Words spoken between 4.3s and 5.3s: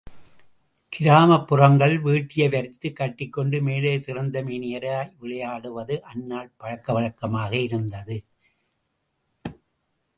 மேனியராய்